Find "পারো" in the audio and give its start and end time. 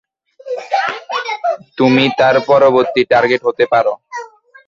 3.73-3.93